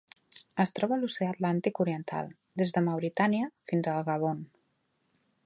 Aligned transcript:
Es 0.63 0.71
troba 0.77 0.95
a 0.95 0.99
l'Oceà 1.01 1.27
Atlàntic 1.33 1.81
oriental: 1.85 2.33
des 2.63 2.75
de 2.79 2.83
Mauritània 2.87 3.53
fins 3.73 3.93
al 3.95 4.05
Gabon. 4.11 4.43